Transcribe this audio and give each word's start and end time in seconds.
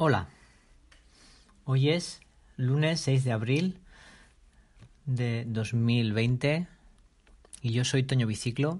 Hola, 0.00 0.28
hoy 1.64 1.90
es 1.90 2.20
lunes 2.56 3.00
6 3.00 3.24
de 3.24 3.32
abril 3.32 3.80
de 5.06 5.44
2020 5.48 6.68
y 7.62 7.72
yo 7.72 7.84
soy 7.84 8.04
Toño 8.04 8.28
Biciclo, 8.28 8.78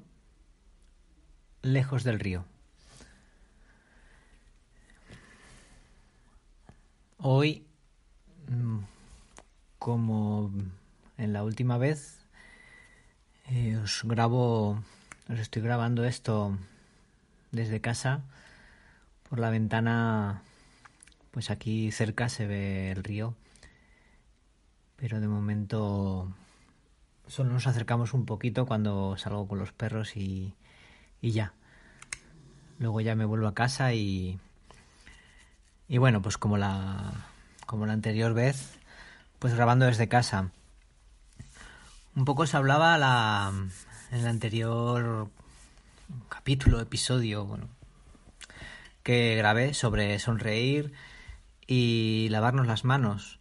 lejos 1.62 2.04
del 2.04 2.20
río. 2.20 2.44
Hoy, 7.17 7.66
mm, 8.46 8.78
como 9.80 10.53
en 11.16 11.32
la 11.32 11.42
última 11.42 11.78
vez, 11.78 12.21
eh, 13.48 13.76
os 13.82 14.04
grabo, 14.04 14.80
os 15.28 15.38
estoy 15.40 15.62
grabando 15.62 16.05
esto 16.05 16.56
desde 17.50 17.80
casa 17.80 18.23
por 19.28 19.41
la 19.41 19.50
ventana 19.50 20.45
pues 21.38 21.52
aquí 21.52 21.92
cerca 21.92 22.28
se 22.28 22.48
ve 22.48 22.91
el 22.91 23.05
río, 23.05 23.33
pero 24.96 25.20
de 25.20 25.29
momento 25.29 26.34
solo 27.29 27.52
nos 27.52 27.69
acercamos 27.69 28.12
un 28.12 28.27
poquito 28.27 28.66
cuando 28.66 29.16
salgo 29.16 29.46
con 29.46 29.60
los 29.60 29.70
perros 29.70 30.16
y, 30.16 30.52
y 31.23 31.30
ya. 31.30 31.52
Luego 32.80 33.01
ya 33.02 33.15
me 33.15 33.24
vuelvo 33.24 33.46
a 33.46 33.55
casa 33.55 33.95
y, 33.95 34.41
y 35.87 35.98
bueno, 35.98 36.20
pues 36.23 36.38
como 36.38 36.59
la, 36.59 37.29
como 37.66 37.87
la 37.87 37.93
anterior 37.93 38.34
vez, 38.34 38.77
pues 39.38 39.55
grabando 39.55 39.87
desde 39.87 40.09
casa. 40.09 40.51
Un 42.16 42.24
poco 42.24 42.48
se 42.48 42.57
hablaba 42.57 42.98
la, 42.98 43.52
en 44.10 44.18
el 44.18 44.27
anterior 44.27 45.30
capítulo, 46.29 46.80
episodio, 46.80 47.45
bueno, 47.45 47.68
que 49.05 49.37
grabé 49.37 49.73
sobre 49.73 50.18
sonreír 50.18 50.93
y 51.69 52.29
lavarnos 52.31 52.67
las 52.67 52.85
manos. 52.85 53.39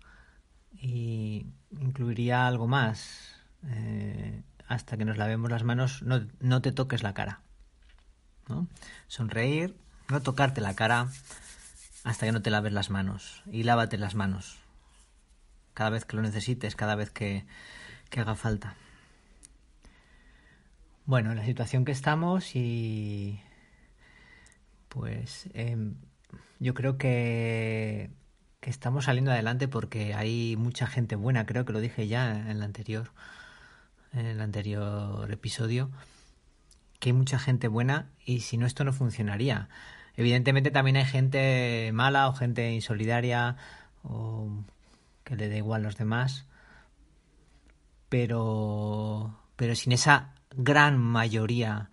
Y 0.79 1.47
incluiría 1.71 2.45
algo 2.45 2.67
más. 2.67 3.33
Eh, 3.65 4.43
hasta 4.67 4.97
que 4.97 5.05
nos 5.05 5.17
lavemos 5.17 5.49
las 5.49 5.63
manos, 5.63 6.03
no, 6.03 6.27
no 6.39 6.61
te 6.61 6.71
toques 6.71 7.01
la 7.01 7.15
cara. 7.15 7.41
¿no? 8.47 8.67
Sonreír, 9.07 9.75
no 10.09 10.21
tocarte 10.21 10.61
la 10.61 10.75
cara 10.75 11.07
hasta 12.03 12.25
que 12.25 12.31
no 12.31 12.41
te 12.41 12.51
laves 12.51 12.73
las 12.73 12.89
manos. 12.89 13.41
Y 13.51 13.63
lávate 13.63 13.97
las 13.97 14.13
manos. 14.13 14.59
Cada 15.73 15.89
vez 15.89 16.05
que 16.05 16.17
lo 16.17 16.21
necesites, 16.21 16.75
cada 16.75 16.95
vez 16.95 17.09
que, 17.09 17.45
que 18.09 18.19
haga 18.19 18.35
falta. 18.35 18.75
Bueno, 21.05 21.31
en 21.31 21.37
la 21.37 21.45
situación 21.45 21.85
que 21.85 21.93
estamos 21.93 22.55
y 22.55 23.39
pues 24.89 25.49
eh, 25.53 25.77
yo 26.59 26.73
creo 26.73 26.97
que, 26.97 28.09
estamos 28.61 29.05
saliendo 29.05 29.31
adelante 29.31 29.69
porque 29.69 30.13
hay 30.13 30.57
mucha 30.57 30.87
gente 30.87 31.15
buena, 31.15 31.45
creo 31.45 31.63
que 31.63 31.71
lo 31.71 31.79
dije 31.79 32.07
ya 32.07 32.37
en 32.37 32.47
el 32.47 32.61
anterior, 32.61 33.11
en 34.11 34.25
el 34.25 34.41
anterior 34.41 35.31
episodio, 35.31 35.89
que 36.99 37.09
hay 37.09 37.13
mucha 37.13 37.39
gente 37.39 37.69
buena 37.69 38.09
y 38.25 38.41
si 38.41 38.57
no 38.57 38.65
esto 38.65 38.83
no 38.83 38.91
funcionaría. 38.91 39.69
Evidentemente 40.17 40.69
también 40.69 40.97
hay 40.97 41.05
gente 41.05 41.91
mala 41.93 42.27
o 42.27 42.33
gente 42.33 42.69
insolidaria 42.71 43.55
o 44.03 44.49
que 45.23 45.37
le 45.37 45.47
da 45.47 45.55
igual 45.55 45.81
a 45.81 45.83
los 45.85 45.97
demás, 45.97 46.45
pero, 48.09 49.39
pero 49.55 49.75
sin 49.75 49.93
esa 49.93 50.33
gran 50.55 50.97
mayoría 50.97 51.89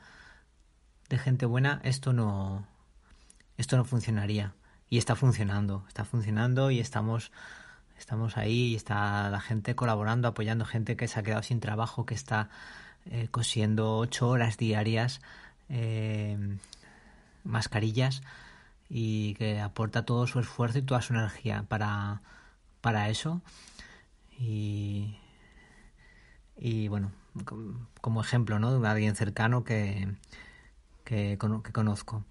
de 1.08 1.18
gente 1.18 1.46
buena 1.46 1.80
esto 1.84 2.12
no, 2.12 2.66
esto 3.56 3.76
no 3.76 3.84
funcionaría. 3.84 4.54
Y 4.90 4.98
está 4.98 5.16
funcionando, 5.16 5.84
está 5.88 6.04
funcionando 6.04 6.70
y 6.70 6.80
estamos, 6.80 7.32
estamos 7.98 8.36
ahí 8.36 8.72
y 8.72 8.74
está 8.76 9.28
la 9.30 9.40
gente 9.40 9.74
colaborando, 9.74 10.28
apoyando 10.28 10.64
gente 10.64 10.96
que 10.96 11.08
se 11.08 11.18
ha 11.18 11.22
quedado 11.22 11.42
sin 11.42 11.60
trabajo, 11.60 12.06
que 12.06 12.14
está 12.14 12.50
eh, 13.06 13.28
cosiendo 13.30 13.96
ocho 13.96 14.28
horas 14.28 14.56
diarias 14.56 15.20
eh, 15.68 16.58
mascarillas 17.44 18.22
y 18.88 19.34
que 19.34 19.60
aporta 19.60 20.04
todo 20.04 20.26
su 20.26 20.40
esfuerzo 20.40 20.78
y 20.78 20.82
toda 20.82 21.02
su 21.02 21.14
energía 21.14 21.64
para, 21.68 22.22
para 22.80 23.08
eso. 23.08 23.40
Y, 24.38 25.16
y 26.56 26.88
bueno, 26.88 27.12
como 28.00 28.20
ejemplo, 28.20 28.58
¿no? 28.58 28.78
De 28.78 28.88
alguien 28.88 29.16
cercano 29.16 29.64
que, 29.64 30.08
que, 31.04 31.38
que 31.38 31.72
conozco. 31.72 32.24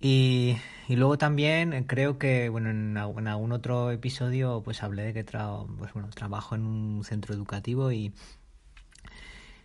Y, 0.00 0.58
y, 0.88 0.96
luego 0.96 1.16
también 1.16 1.84
creo 1.84 2.18
que, 2.18 2.48
bueno, 2.50 2.70
en, 2.70 2.96
algún 2.96 3.52
otro 3.52 3.90
episodio 3.90 4.62
pues 4.62 4.82
hablé 4.82 5.04
de 5.04 5.14
que 5.14 5.24
tra 5.24 5.48
pues, 5.78 5.92
bueno, 5.94 6.10
trabajo 6.10 6.54
en 6.54 6.66
un 6.66 7.04
centro 7.04 7.34
educativo 7.34 7.90
y, 7.92 8.12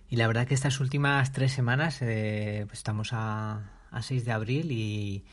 y 0.10 0.16
la 0.16 0.28
verdad 0.28 0.48
que 0.48 0.54
estas 0.54 0.80
últimas 0.80 1.34
tres 1.34 1.52
semanas 1.52 2.02
eh, 2.02 2.64
pues 2.68 2.80
estamos 2.80 3.10
a, 3.12 3.72
a 3.92 4.02
6 4.02 4.26
de 4.26 4.32
abril 4.32 4.72
y, 4.72 5.26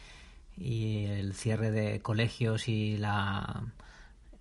y 0.56 1.04
el 1.06 1.34
cierre 1.34 1.70
de 1.70 2.00
colegios 2.00 2.68
y 2.68 2.96
la 2.96 3.62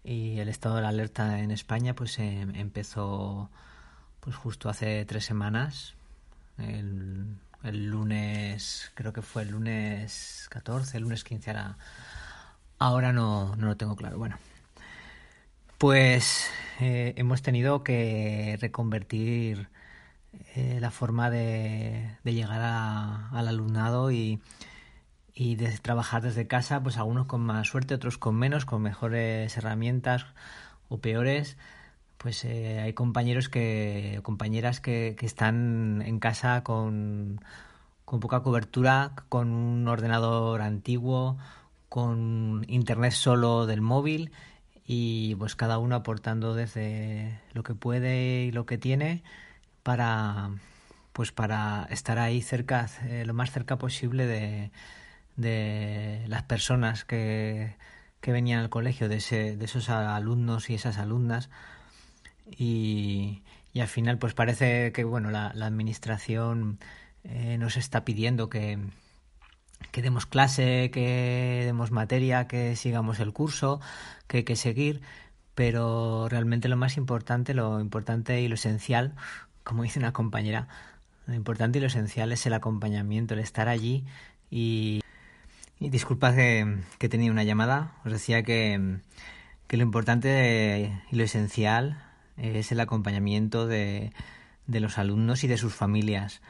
y 0.04 0.40
el 0.40 0.48
estado 0.48 0.78
de 0.78 0.82
la 0.82 0.90
alerta 0.90 1.40
en 1.40 1.52
España 1.52 1.94
pues 1.94 2.18
eh, 2.20 2.42
empezó 2.56 3.52
pues 4.20 4.36
justo 4.36 4.70
hace 4.70 5.06
tres 5.06 5.26
semanas 5.26 5.96
el 7.64 7.88
lunes, 7.88 8.92
creo 8.96 9.14
que 9.14 9.22
fue 9.22 9.44
el 9.44 9.50
lunes 9.52 10.48
14, 10.50 10.98
el 10.98 11.04
lunes 11.04 11.24
15, 11.24 11.52
ahora, 11.52 11.78
ahora 12.80 13.14
no, 13.14 13.56
no 13.56 13.68
lo 13.68 13.78
tengo 13.78 13.96
claro. 13.96 14.18
Bueno, 14.18 14.38
pues 15.78 16.50
eh, 16.80 17.14
hemos 17.18 17.42
tenido 17.42 17.84
que 17.84 18.58
reconvertir 18.62 19.70
eh, 20.56 20.80
la 20.82 20.92
forma 20.92 21.30
de, 21.30 22.18
de 22.24 22.34
llegar 22.34 22.62
a, 22.62 23.30
al 23.30 23.48
alumnado 23.48 24.12
y, 24.12 24.40
y 25.34 25.56
de 25.56 25.78
trabajar 25.80 26.22
desde 26.24 26.48
casa, 26.48 26.82
pues 26.82 26.98
algunos 26.98 27.28
con 27.28 27.42
más 27.42 27.68
suerte, 27.68 27.94
otros 27.94 28.18
con 28.18 28.36
menos, 28.36 28.66
con 28.66 28.82
mejores 28.82 29.56
herramientas 29.58 30.26
o 30.90 31.00
peores 31.00 31.58
pues 32.28 32.44
eh, 32.44 32.82
hay 32.82 32.92
compañeros 32.92 33.48
que 33.48 34.20
compañeras 34.22 34.82
que, 34.82 35.16
que 35.18 35.26
están 35.26 36.04
en 36.06 36.20
casa 36.20 36.62
con, 36.62 37.40
con 38.04 38.20
poca 38.20 38.42
cobertura, 38.42 39.14
con 39.30 39.48
un 39.54 39.88
ordenador 39.88 40.62
antiguo, 40.62 41.38
con 41.88 42.66
internet 42.68 43.14
solo 43.14 43.66
del 43.66 43.80
móvil 43.80 44.34
y 44.86 45.36
pues 45.36 45.56
cada 45.56 45.78
uno 45.78 45.96
aportando 45.96 46.54
desde 46.54 47.40
lo 47.54 47.64
que 47.64 47.76
puede 47.76 48.44
y 48.44 48.52
lo 48.52 48.66
que 48.66 48.78
tiene 48.78 49.24
para 49.84 50.50
pues 51.14 51.32
para 51.32 51.88
estar 51.90 52.20
ahí 52.20 52.42
cerca 52.42 52.90
eh, 53.06 53.24
lo 53.26 53.34
más 53.34 53.52
cerca 53.52 53.78
posible 53.78 54.26
de, 54.26 54.72
de 55.38 56.26
las 56.28 56.44
personas 56.44 57.06
que, 57.06 57.78
que 58.20 58.34
venían 58.34 58.60
al 58.60 58.70
colegio 58.70 59.08
de, 59.08 59.16
ese, 59.16 59.56
de 59.56 59.64
esos 59.64 59.90
alumnos 59.90 60.70
y 60.70 60.74
esas 60.74 60.98
alumnas 60.98 61.50
y, 62.56 63.42
y 63.74 63.80
al 63.80 63.88
final 63.88 64.18
pues 64.18 64.34
parece 64.34 64.92
que 64.92 65.04
bueno 65.04 65.32
la, 65.32 65.52
la 65.54 65.66
administración 65.66 66.80
eh, 67.24 67.58
nos 67.58 67.78
está 67.78 68.06
pidiendo 68.06 68.50
que, 68.50 68.80
que 69.92 70.02
demos 70.02 70.26
clase, 70.26 70.92
que 70.92 71.64
demos 71.66 71.92
materia, 71.92 72.48
que 72.48 72.76
sigamos 72.76 73.20
el 73.20 73.34
curso, 73.34 73.82
que 74.28 74.38
hay 74.38 74.44
que 74.44 74.56
seguir, 74.56 75.02
pero 75.56 76.28
realmente 76.30 76.70
lo 76.70 76.78
más 76.78 76.98
importante, 76.98 77.54
lo 77.54 77.80
importante 77.80 78.42
y 78.42 78.48
lo 78.48 78.56
esencial, 78.56 79.16
como 79.64 79.84
dice 79.84 80.00
una 80.00 80.14
compañera, 80.14 80.68
lo 81.26 81.34
importante 81.34 81.80
y 81.80 81.82
lo 81.82 81.88
esencial 81.88 82.32
es 82.32 82.46
el 82.46 82.54
acompañamiento, 82.54 83.34
el 83.34 83.42
estar 83.42 83.68
allí 83.68 84.06
y, 84.50 85.02
y 85.80 85.90
disculpad 85.90 86.36
que, 86.36 86.78
que 87.00 87.10
tenía 87.10 87.32
una 87.32 87.44
llamada, 87.44 87.94
os 88.06 88.12
decía 88.12 88.44
que, 88.44 89.00
que 89.68 89.78
lo 89.78 89.84
importante 89.84 90.94
y 91.12 91.16
lo 91.16 91.24
esencial 91.24 92.07
es 92.38 92.72
el 92.72 92.80
acompañamiento 92.80 93.68
de, 93.68 94.14
de 94.68 94.80
los 94.80 94.98
alumnos 94.98 95.44
y 95.44 95.48
de 95.48 95.58
sus 95.58 95.74
familias. 95.74 96.42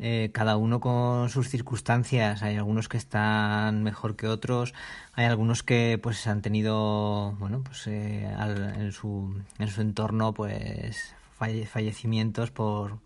Eh, 0.00 0.30
cada 0.32 0.56
uno 0.56 0.80
con 0.80 1.28
sus 1.30 1.48
circunstancias. 1.48 2.42
Hay 2.42 2.56
algunos 2.56 2.88
que 2.88 2.96
están 2.96 3.82
mejor 3.84 4.16
que 4.16 4.26
otros, 4.26 4.74
hay 5.12 5.26
algunos 5.26 5.62
que 5.62 6.00
pues 6.02 6.26
han 6.26 6.42
tenido, 6.42 7.32
bueno, 7.38 7.62
pues 7.62 7.86
eh, 7.86 8.28
en, 8.76 8.92
su, 8.92 9.40
en 9.58 9.68
su 9.68 9.80
entorno 9.82 10.32
pues 10.32 11.14
falle, 11.38 11.66
fallecimientos 11.66 12.50
por, 12.50 12.98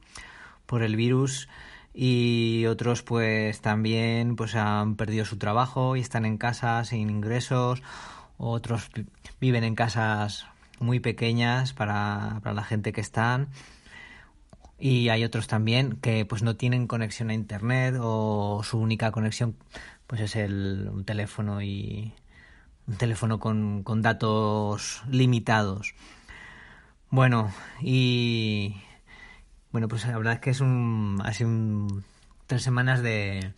por 0.64 0.82
el 0.82 0.96
virus 0.96 1.49
y 1.93 2.64
otros 2.67 3.02
pues 3.02 3.61
también 3.61 4.37
pues 4.37 4.55
han 4.55 4.96
perdido 4.96 5.26
su 5.26 5.37
trabajo 5.37 5.96
y 5.96 6.00
están 6.00 6.25
en 6.25 6.38
casa 6.38 6.82
sin 6.84 7.11
ingresos, 7.11 7.82
otros 8.38 8.91
viven 9.41 9.64
en 9.64 9.75
casas 9.75 10.46
muy 10.80 11.00
pequeñas 11.00 11.72
para, 11.72 12.40
para 12.42 12.54
la 12.54 12.64
gente 12.64 12.92
que 12.92 13.00
están 13.00 13.48
y 14.78 15.08
hay 15.08 15.25
otros 15.25 15.48
también 15.48 15.96
que 16.00 16.25
pues 16.25 16.42
no 16.42 16.56
tienen 16.56 16.86
conexión 16.86 17.30
a 17.30 17.34
internet 17.34 17.96
o 18.00 18.62
su 18.62 18.78
única 18.78 19.10
conexión 19.10 19.56
pues 20.06 20.20
es 20.20 20.36
el 20.36 20.88
un 20.92 21.04
teléfono 21.04 21.60
y 21.62 22.14
un 22.86 22.96
teléfono 22.96 23.38
con, 23.38 23.82
con 23.82 24.02
datos 24.02 25.02
limitados. 25.08 25.94
Bueno, 27.10 27.52
y 27.81 28.76
bueno, 29.72 29.88
pues 29.88 30.06
la 30.06 30.16
verdad 30.16 30.34
es 30.34 30.40
que 30.40 30.50
es 30.50 30.60
un, 30.60 31.20
ha 31.24 31.32
sido 31.34 31.50
un, 31.50 32.04
tres 32.46 32.62
semanas 32.62 33.02
de, 33.02 33.52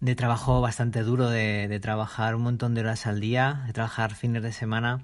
de 0.00 0.14
trabajo 0.14 0.60
bastante 0.60 1.02
duro, 1.02 1.28
de, 1.30 1.68
de, 1.68 1.80
trabajar 1.80 2.34
un 2.34 2.42
montón 2.42 2.74
de 2.74 2.82
horas 2.82 3.06
al 3.06 3.20
día, 3.20 3.64
de 3.66 3.72
trabajar 3.72 4.14
fines 4.14 4.42
de 4.42 4.52
semana 4.52 5.00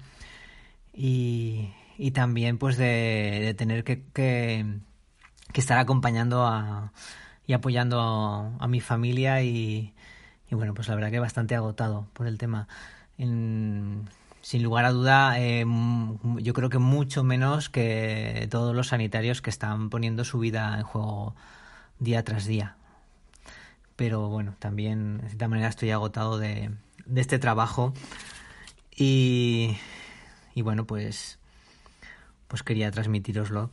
y, 0.97 1.69
y 1.97 2.11
también 2.11 2.57
pues 2.57 2.75
de, 2.75 3.39
de 3.43 3.53
tener 3.53 3.83
que, 3.83 4.03
que, 4.13 4.65
estar 5.53 5.77
acompañando 5.77 6.45
a, 6.45 6.91
y 7.45 7.53
apoyando 7.53 8.01
a, 8.59 8.67
mi 8.67 8.81
familia 8.81 9.43
y, 9.43 9.93
y, 10.49 10.55
bueno, 10.55 10.73
pues 10.73 10.87
la 10.87 10.95
verdad 10.95 11.11
que 11.11 11.19
bastante 11.19 11.55
agotado 11.55 12.07
por 12.13 12.27
el 12.27 12.37
tema. 12.37 12.67
Sin 13.17 14.63
lugar 14.63 14.85
a 14.85 14.91
duda, 14.91 15.39
eh, 15.39 15.65
yo 16.37 16.53
creo 16.53 16.69
que 16.69 16.77
mucho 16.79 17.23
menos 17.23 17.69
que 17.69 18.47
todos 18.49 18.75
los 18.75 18.87
sanitarios 18.87 19.41
que 19.41 19.49
están 19.49 19.89
poniendo 19.89 20.23
su 20.23 20.39
vida 20.39 20.77
en 20.77 20.83
juego 20.83 21.35
día 21.99 22.23
tras 22.23 22.45
día. 22.45 22.75
Pero 23.95 24.29
bueno, 24.29 24.55
también 24.59 25.19
de 25.19 25.27
cierta 25.27 25.47
manera 25.47 25.69
estoy 25.69 25.91
agotado 25.91 26.37
de, 26.37 26.71
de 27.05 27.21
este 27.21 27.39
trabajo 27.39 27.93
y, 28.95 29.77
y 30.57 30.63
bueno, 30.63 30.87
pues, 30.87 31.37
pues 32.47 32.63
quería 32.63 32.89
transmitiroslo. 32.89 33.69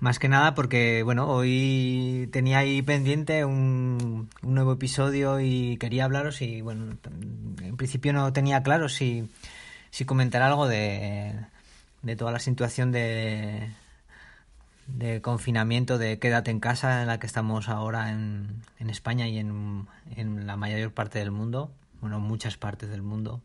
Más 0.00 0.18
que 0.18 0.30
nada 0.30 0.54
porque, 0.54 1.02
bueno, 1.02 1.28
hoy 1.28 2.30
tenía 2.32 2.60
ahí 2.60 2.80
pendiente 2.80 3.44
un, 3.44 4.30
nuevo 4.40 4.72
episodio 4.72 5.38
y 5.38 5.76
quería 5.76 6.06
hablaros 6.06 6.40
y, 6.40 6.62
bueno, 6.62 6.96
en 7.60 7.76
principio 7.76 8.14
no 8.14 8.32
tenía 8.32 8.62
claro 8.62 8.88
si, 8.88 9.28
si 9.90 10.06
comentar 10.06 10.40
algo 10.40 10.66
de, 10.66 11.34
de 12.00 12.16
toda 12.16 12.32
la 12.32 12.38
situación 12.38 12.90
de, 12.90 13.68
de 14.86 15.20
confinamiento, 15.20 15.98
de 15.98 16.18
quédate 16.18 16.50
en 16.50 16.58
casa 16.58 17.02
en 17.02 17.08
la 17.08 17.20
que 17.20 17.26
estamos 17.26 17.68
ahora 17.68 18.12
en, 18.12 18.62
en 18.78 18.88
España 18.88 19.28
y 19.28 19.36
en, 19.36 19.86
en 20.16 20.46
la 20.46 20.56
mayor 20.56 20.90
parte 20.94 21.18
del 21.18 21.32
mundo, 21.32 21.70
bueno, 22.00 22.18
muchas 22.18 22.56
partes 22.56 22.88
del 22.88 23.02
mundo. 23.02 23.42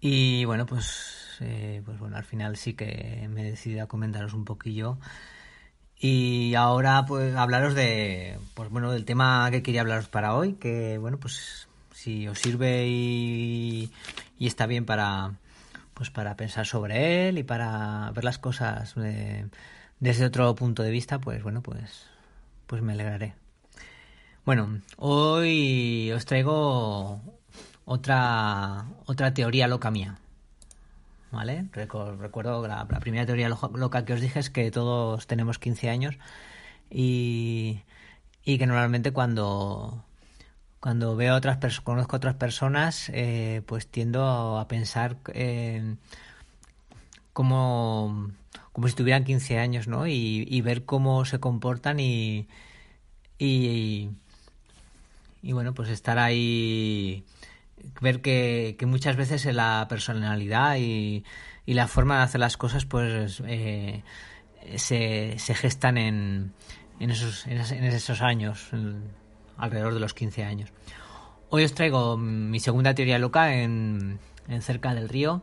Y 0.00 0.44
bueno, 0.44 0.66
pues 0.66 1.38
eh, 1.40 1.82
pues 1.84 1.98
bueno, 1.98 2.16
al 2.16 2.24
final 2.24 2.56
sí 2.56 2.74
que 2.74 3.28
me 3.30 3.42
he 3.42 3.50
decidido 3.50 3.84
a 3.84 3.88
comentaros 3.88 4.34
un 4.34 4.44
poquillo. 4.44 4.98
Y 5.98 6.54
ahora 6.54 7.06
pues 7.06 7.34
hablaros 7.36 7.74
de, 7.74 8.38
pues 8.54 8.70
bueno, 8.70 8.92
del 8.92 9.04
tema 9.04 9.48
que 9.50 9.62
quería 9.62 9.80
hablaros 9.80 10.08
para 10.08 10.34
hoy, 10.34 10.54
que 10.54 10.98
bueno, 10.98 11.18
pues 11.18 11.68
si 11.94 12.28
os 12.28 12.38
sirve 12.38 12.86
y, 12.86 13.90
y 14.38 14.46
está 14.46 14.66
bien 14.66 14.84
para, 14.84 15.32
pues 15.94 16.10
para 16.10 16.36
pensar 16.36 16.66
sobre 16.66 17.28
él 17.28 17.38
y 17.38 17.42
para 17.42 18.10
ver 18.14 18.24
las 18.24 18.38
cosas 18.38 18.94
de, 18.94 19.46
desde 19.98 20.26
otro 20.26 20.54
punto 20.54 20.82
de 20.82 20.90
vista, 20.90 21.18
pues 21.18 21.42
bueno, 21.42 21.62
pues, 21.62 22.06
pues 22.66 22.82
me 22.82 22.92
alegraré. 22.92 23.34
Bueno, 24.44 24.80
hoy 24.98 26.12
os 26.12 26.26
traigo 26.26 27.20
otra, 27.86 28.84
otra 29.06 29.32
teoría 29.32 29.66
loca 29.66 29.90
mía. 29.90 30.18
¿vale? 31.30 31.66
Recuerdo 31.72 32.66
la, 32.66 32.86
primera 32.86 33.26
teoría 33.26 33.48
loca 33.48 34.04
que 34.04 34.12
os 34.12 34.20
dije 34.20 34.38
es 34.40 34.50
que 34.50 34.70
todos 34.70 35.26
tenemos 35.26 35.58
15 35.58 35.88
años 35.90 36.18
y, 36.90 37.82
y 38.44 38.58
que 38.58 38.66
normalmente 38.66 39.12
cuando, 39.12 40.04
cuando 40.80 41.16
veo 41.16 41.34
otras 41.34 41.58
personas, 41.58 41.84
conozco 41.84 42.16
otras 42.16 42.34
personas, 42.34 43.10
eh, 43.12 43.62
pues 43.66 43.86
tiendo 43.88 44.58
a 44.58 44.66
pensar 44.68 45.16
eh, 45.34 45.96
como, 47.32 48.30
como 48.72 48.88
si 48.88 48.94
tuvieran 48.94 49.24
15 49.24 49.58
años, 49.58 49.88
¿no? 49.88 50.06
Y, 50.06 50.46
y 50.48 50.60
ver 50.62 50.84
cómo 50.84 51.24
se 51.24 51.38
comportan 51.38 52.00
y, 52.00 52.48
y, 53.38 54.10
y, 55.42 55.52
bueno, 55.52 55.74
pues 55.74 55.90
estar 55.90 56.18
ahí 56.18 57.24
ver 58.00 58.20
que, 58.20 58.76
que 58.78 58.86
muchas 58.86 59.16
veces 59.16 59.44
la 59.46 59.86
personalidad 59.88 60.76
y, 60.76 61.24
y, 61.64 61.74
la 61.74 61.88
forma 61.88 62.18
de 62.18 62.22
hacer 62.24 62.40
las 62.40 62.56
cosas 62.56 62.84
pues 62.84 63.42
eh, 63.46 64.02
se, 64.76 65.38
se, 65.38 65.54
gestan 65.54 65.98
en, 65.98 66.52
en, 67.00 67.10
esos, 67.10 67.46
en, 67.46 67.58
esos 67.58 68.22
años, 68.22 68.70
alrededor 69.56 69.94
de 69.94 70.00
los 70.00 70.14
15 70.14 70.44
años. 70.44 70.72
Hoy 71.50 71.64
os 71.64 71.74
traigo 71.74 72.16
mi 72.16 72.60
segunda 72.60 72.94
teoría 72.94 73.18
loca 73.18 73.54
en, 73.54 74.18
cerca 74.60 74.94
del 74.94 75.08
río 75.08 75.42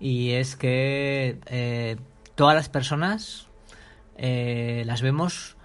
y 0.00 0.32
es 0.32 0.56
que 0.56 1.38
eh, 1.46 1.96
todas 2.34 2.54
las 2.54 2.68
personas 2.68 3.48
eh, 4.16 4.82
las 4.86 5.02
vemos 5.02 5.56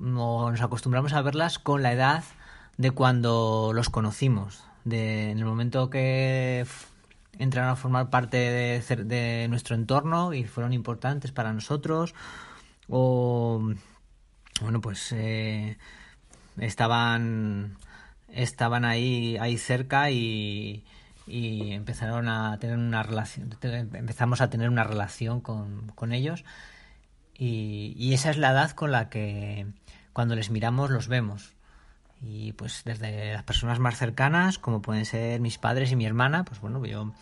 o 0.00 0.50
nos 0.50 0.60
acostumbramos 0.60 1.12
a 1.12 1.22
verlas 1.22 1.58
con 1.58 1.82
la 1.82 1.92
edad 1.92 2.24
de 2.76 2.90
cuando 2.90 3.72
los 3.74 3.90
conocimos, 3.90 4.64
de, 4.84 5.30
en 5.30 5.38
el 5.38 5.44
momento 5.44 5.90
que 5.90 6.66
entraron 7.38 7.70
a 7.70 7.76
formar 7.76 8.10
parte 8.10 8.36
de, 8.36 9.46
nuestro 9.48 9.74
entorno 9.74 10.34
y 10.34 10.44
fueron 10.44 10.72
importantes 10.72 11.32
para 11.32 11.52
nosotros 11.52 12.14
o 12.88 13.72
bueno 14.60 14.80
pues 14.80 15.12
eh, 15.12 15.78
estaban 16.58 17.76
estaban 18.32 18.84
ahí 18.84 19.36
ahí 19.38 19.56
cerca 19.58 20.10
y, 20.10 20.84
y 21.26 21.72
empezaron 21.72 22.28
a 22.28 22.58
tener 22.58 22.76
una 22.76 23.02
relación 23.02 23.50
empezamos 23.94 24.40
a 24.40 24.50
tener 24.50 24.68
una 24.68 24.84
relación 24.84 25.40
con, 25.40 25.88
con 25.94 26.12
ellos 26.12 26.44
y 27.36 28.12
esa 28.14 28.30
es 28.30 28.36
la 28.36 28.52
edad 28.52 28.70
con 28.70 28.92
la 28.92 29.08
que 29.08 29.66
cuando 30.12 30.36
les 30.36 30.50
miramos 30.50 30.90
los 30.90 31.08
vemos 31.08 31.54
y 32.26 32.52
pues 32.52 32.82
desde 32.84 33.32
las 33.32 33.42
personas 33.42 33.78
más 33.78 33.98
cercanas, 33.98 34.58
como 34.58 34.82
pueden 34.82 35.04
ser 35.04 35.40
mis 35.40 35.58
padres 35.58 35.92
y 35.92 35.96
mi 35.96 36.06
hermana, 36.06 36.44
pues 36.44 36.60
bueno, 36.60 36.84
yo 36.84 37.12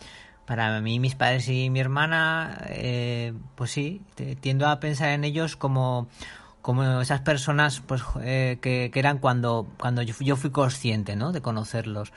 para 0.45 0.79
mí 0.81 0.99
mis 0.99 1.15
padres 1.15 1.47
y 1.49 1.69
mi 1.69 1.79
hermana, 1.79 2.65
eh, 2.69 3.33
pues 3.55 3.71
sí, 3.71 4.01
tiendo 4.41 4.67
a 4.67 4.79
pensar 4.79 5.09
en 5.09 5.23
ellos 5.23 5.55
como 5.55 6.07
como 6.61 7.01
esas 7.01 7.19
personas 7.19 7.81
pues 7.81 8.01
eh, 8.21 8.57
que, 8.61 8.89
que, 8.93 8.99
eran 8.99 9.17
cuando 9.17 9.67
cuando 9.77 10.01
yo, 10.01 10.35
fui 10.37 10.49
consciente 10.49 11.15
no 11.15 11.31
de 11.31 11.41
conocerlos. 11.41 12.13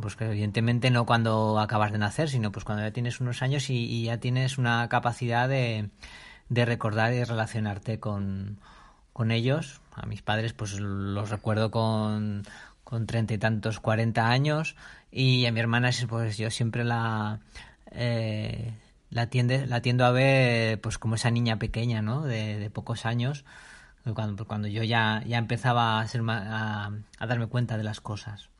Pues 0.00 0.14
que 0.14 0.26
evidentemente 0.26 0.90
no 0.90 1.06
cuando 1.06 1.58
acabas 1.58 1.90
de 1.90 1.96
nacer 1.98 2.28
sino 2.28 2.52
pues 2.52 2.66
cuando 2.66 2.84
ya 2.84 2.90
tienes 2.90 3.18
unos 3.20 3.40
años 3.40 3.70
y, 3.70 3.76
y 3.76 4.04
ya 4.04 4.18
tienes 4.18 4.58
una 4.58 4.86
capacidad 4.90 5.48
de, 5.48 5.88
de 6.48 6.64
recordar 6.66 7.14
y 7.14 7.24
relacionarte 7.24 7.98
con, 7.98 8.60
con 9.16 9.30
ellos. 9.30 9.80
A 9.94 10.04
mis 10.04 10.20
padres 10.20 10.52
pues 10.52 10.78
los 10.78 11.30
recuerdo 11.30 11.70
con 11.70 12.42
con 12.84 13.06
treinta 13.06 13.32
y 13.32 13.38
tantos, 13.38 13.80
cuarenta 13.80 14.28
años 14.28 14.76
y 15.10 15.46
a 15.46 15.52
mi 15.52 15.58
hermana 15.60 15.88
pues 16.06 16.36
yo 16.36 16.50
siempre 16.50 16.84
la 16.84 17.40
eh, 17.92 18.74
la 19.08 19.28
tiende, 19.30 19.66
la 19.66 19.80
tiendo 19.80 20.04
a 20.04 20.10
ver 20.10 20.82
pues 20.82 20.98
como 20.98 21.14
esa 21.14 21.30
niña 21.30 21.58
pequeña, 21.58 22.02
¿no? 22.02 22.24
De, 22.24 22.58
de 22.58 22.68
pocos 22.68 23.06
años 23.06 23.46
cuando, 24.14 24.46
cuando 24.46 24.68
yo 24.68 24.82
ya, 24.82 25.22
ya 25.26 25.38
empezaba 25.38 25.98
a, 25.98 26.06
ser, 26.06 26.20
a, 26.28 26.90
a, 27.18 27.26
darme 27.26 27.46
cuenta 27.46 27.78
de 27.78 27.84
las 27.84 28.02
cosas. 28.02 28.50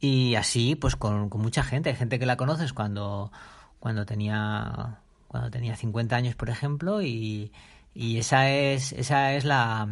Y 0.00 0.36
así, 0.36 0.74
pues 0.74 0.96
con, 0.96 1.28
con, 1.28 1.42
mucha 1.42 1.62
gente. 1.62 1.90
Hay 1.90 1.96
gente 1.96 2.18
que 2.18 2.26
la 2.26 2.38
conoces 2.38 2.72
cuando, 2.72 3.30
cuando 3.78 4.06
tenía 4.06 5.00
cuando 5.28 5.50
tenía 5.50 5.76
50 5.76 6.16
años, 6.16 6.34
por 6.34 6.48
ejemplo, 6.48 7.02
y, 7.02 7.52
y 7.96 8.18
esa 8.18 8.50
es, 8.50 8.92
esa 8.92 9.32
es 9.32 9.44
la, 9.46 9.88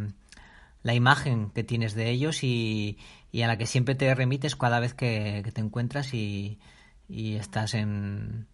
la 0.83 0.93
imagen 0.93 1.49
que 1.49 1.63
tienes 1.63 1.95
de 1.95 2.11
ellos 2.11 2.43
y, 2.43 2.99
y, 3.31 3.41
a 3.41 3.47
la 3.47 3.57
que 3.57 3.65
siempre 3.65 3.95
te 3.95 4.13
remites 4.13 4.55
cada 4.55 4.79
vez 4.79 4.93
que, 4.93 5.43
te 5.53 5.61
encuentras 5.61 6.13
y, 6.13 6.59
y, 7.09 7.35
estás 7.35 7.73
en 7.73 8.45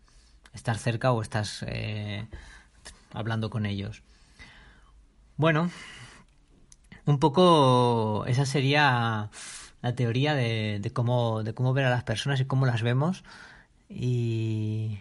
estar 0.53 0.77
cerca 0.77 1.11
o 1.11 1.21
estás 1.21 1.65
eh, 1.67 2.27
hablando 3.13 3.49
con 3.49 3.65
ellos. 3.65 4.03
Bueno, 5.35 5.69
un 7.05 7.19
poco 7.19 8.23
esa 8.27 8.45
sería 8.45 9.29
la 9.81 9.95
teoría 9.95 10.33
de, 10.33 10.79
de, 10.79 10.93
cómo, 10.93 11.43
de 11.43 11.53
cómo 11.53 11.73
ver 11.73 11.85
a 11.85 11.89
las 11.89 12.05
personas 12.05 12.39
y 12.39 12.45
cómo 12.45 12.65
las 12.65 12.83
vemos. 12.83 13.25
Y, 13.89 14.99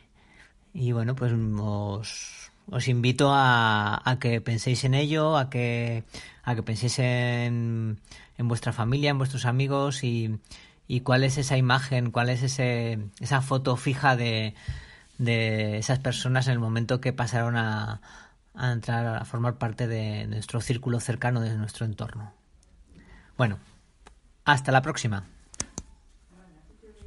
y 0.74 0.90
bueno, 0.90 1.14
pues 1.14 1.32
os, 1.32 2.39
os 2.70 2.88
invito 2.88 3.32
a, 3.32 4.00
a, 4.04 4.18
que 4.18 4.40
penséis 4.40 4.84
en 4.84 4.94
ello, 4.94 5.36
a 5.36 5.50
que, 5.50 6.04
a 6.42 6.54
que 6.54 6.62
penséis 6.62 6.98
en, 6.98 7.98
en 8.38 8.48
vuestra 8.48 8.72
familia, 8.72 9.10
en 9.10 9.18
vuestros 9.18 9.44
amigos 9.44 10.04
y, 10.04 10.38
y, 10.86 11.00
cuál 11.00 11.24
es 11.24 11.38
esa 11.38 11.56
imagen, 11.56 12.10
cuál 12.10 12.28
es 12.28 12.42
ese, 12.42 12.98
esa 13.20 13.42
foto 13.42 13.76
fija 13.76 14.16
de, 14.16 14.54
de 15.18 15.78
esas 15.78 15.98
personas 15.98 16.46
en 16.46 16.52
el 16.54 16.58
momento 16.58 17.00
que 17.00 17.12
pasaron 17.12 17.56
a, 17.56 18.00
a 18.54 18.72
entrar 18.72 19.16
a 19.16 19.24
formar 19.24 19.56
parte 19.56 19.86
de 19.86 20.26
nuestro 20.26 20.60
círculo 20.60 21.00
cercano, 21.00 21.40
de 21.40 21.56
nuestro 21.56 21.86
entorno. 21.86 22.32
Bueno, 23.36 23.58
hasta 24.44 24.72
la 24.72 24.82
próxima. 24.82 25.24